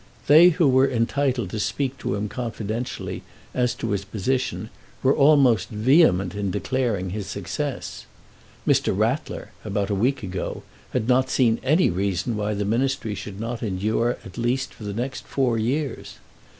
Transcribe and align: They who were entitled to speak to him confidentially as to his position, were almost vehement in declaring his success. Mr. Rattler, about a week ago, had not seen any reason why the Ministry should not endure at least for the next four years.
They 0.25 0.49
who 0.49 0.67
were 0.67 0.89
entitled 0.89 1.51
to 1.51 1.59
speak 1.59 1.99
to 1.99 2.15
him 2.15 2.27
confidentially 2.27 3.21
as 3.53 3.75
to 3.75 3.91
his 3.91 4.03
position, 4.03 4.71
were 5.03 5.15
almost 5.15 5.69
vehement 5.69 6.33
in 6.33 6.49
declaring 6.49 7.11
his 7.11 7.27
success. 7.27 8.07
Mr. 8.67 8.97
Rattler, 8.97 9.49
about 9.63 9.91
a 9.91 9.93
week 9.93 10.23
ago, 10.23 10.63
had 10.89 11.07
not 11.07 11.29
seen 11.29 11.59
any 11.61 11.91
reason 11.91 12.35
why 12.35 12.55
the 12.55 12.65
Ministry 12.65 13.13
should 13.13 13.39
not 13.39 13.61
endure 13.61 14.17
at 14.25 14.39
least 14.39 14.73
for 14.73 14.85
the 14.85 14.93
next 14.95 15.25
four 15.27 15.59
years. 15.59 16.15